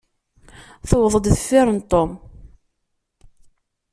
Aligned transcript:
Tewweḍ-d 0.89 1.25
deffir 1.33 1.67
n 1.71 1.79
Tom. 1.91 2.11